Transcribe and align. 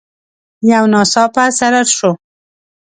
يو 0.71 0.83
ناڅاپه 0.93 1.43
څررر 1.57 1.87
شو. 1.97 2.11